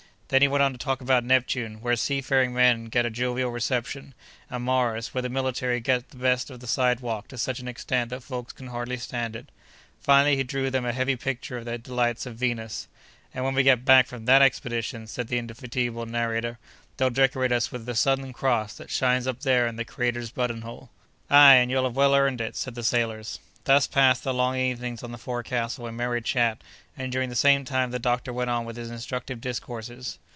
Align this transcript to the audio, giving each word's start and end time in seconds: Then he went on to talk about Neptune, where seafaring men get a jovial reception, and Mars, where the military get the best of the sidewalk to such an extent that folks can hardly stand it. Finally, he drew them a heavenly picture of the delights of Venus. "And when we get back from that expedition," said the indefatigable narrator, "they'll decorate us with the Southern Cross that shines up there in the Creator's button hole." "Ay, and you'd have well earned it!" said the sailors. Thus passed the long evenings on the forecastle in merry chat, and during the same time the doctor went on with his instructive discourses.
Then 0.31 0.41
he 0.41 0.47
went 0.47 0.63
on 0.63 0.71
to 0.71 0.77
talk 0.77 1.01
about 1.01 1.25
Neptune, 1.25 1.81
where 1.81 1.97
seafaring 1.97 2.53
men 2.53 2.85
get 2.85 3.05
a 3.05 3.09
jovial 3.09 3.49
reception, 3.51 4.13
and 4.49 4.63
Mars, 4.63 5.13
where 5.13 5.21
the 5.21 5.27
military 5.27 5.81
get 5.81 6.07
the 6.07 6.15
best 6.15 6.49
of 6.49 6.61
the 6.61 6.67
sidewalk 6.67 7.27
to 7.27 7.37
such 7.37 7.59
an 7.59 7.67
extent 7.67 8.11
that 8.11 8.23
folks 8.23 8.53
can 8.53 8.67
hardly 8.67 8.95
stand 8.95 9.35
it. 9.35 9.49
Finally, 9.99 10.37
he 10.37 10.43
drew 10.43 10.69
them 10.71 10.85
a 10.85 10.93
heavenly 10.93 11.17
picture 11.17 11.57
of 11.57 11.65
the 11.65 11.77
delights 11.77 12.25
of 12.25 12.37
Venus. 12.37 12.87
"And 13.33 13.43
when 13.43 13.55
we 13.55 13.61
get 13.63 13.83
back 13.83 14.07
from 14.07 14.23
that 14.23 14.41
expedition," 14.41 15.05
said 15.05 15.27
the 15.27 15.37
indefatigable 15.37 16.05
narrator, 16.05 16.59
"they'll 16.95 17.09
decorate 17.09 17.51
us 17.51 17.69
with 17.69 17.85
the 17.85 17.93
Southern 17.93 18.31
Cross 18.31 18.75
that 18.77 18.89
shines 18.89 19.27
up 19.27 19.41
there 19.41 19.67
in 19.67 19.75
the 19.75 19.83
Creator's 19.83 20.31
button 20.31 20.61
hole." 20.61 20.91
"Ay, 21.29 21.55
and 21.55 21.69
you'd 21.69 21.83
have 21.83 21.97
well 21.97 22.15
earned 22.15 22.39
it!" 22.39 22.55
said 22.55 22.75
the 22.75 22.83
sailors. 22.85 23.41
Thus 23.65 23.85
passed 23.85 24.23
the 24.23 24.33
long 24.33 24.57
evenings 24.57 25.03
on 25.03 25.11
the 25.11 25.19
forecastle 25.19 25.85
in 25.85 25.95
merry 25.95 26.23
chat, 26.23 26.63
and 26.97 27.11
during 27.11 27.29
the 27.29 27.35
same 27.35 27.63
time 27.63 27.91
the 27.91 27.99
doctor 27.99 28.33
went 28.33 28.49
on 28.49 28.65
with 28.65 28.75
his 28.75 28.89
instructive 28.89 29.39
discourses. 29.39 30.17